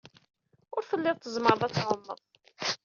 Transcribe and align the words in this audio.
Ur 0.75 0.83
telliḍ 0.89 1.17
tzemreḍ 1.19 1.61
ad 1.63 1.73
tɛumeḍ. 1.73 2.19